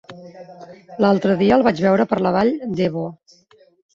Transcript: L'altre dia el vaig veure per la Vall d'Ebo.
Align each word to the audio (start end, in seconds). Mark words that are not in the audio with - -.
L'altre 1.05 1.35
dia 1.41 1.59
el 1.59 1.65
vaig 1.67 1.83
veure 1.87 2.07
per 2.13 2.19
la 2.27 2.31
Vall 2.39 2.51
d'Ebo. 2.81 3.07